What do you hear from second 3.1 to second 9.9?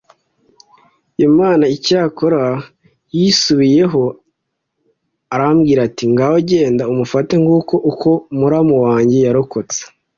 yisubiyeho arambwira ati ngaho genda umufate nguko uko muramu wanjye yarokotse